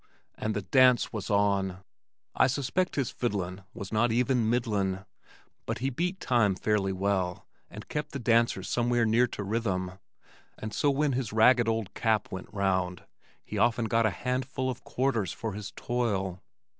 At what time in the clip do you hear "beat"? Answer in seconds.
5.91-6.19